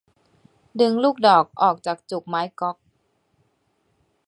[0.79, 2.77] ดึงลูกดอกออกจากจุกไม้ก๊อก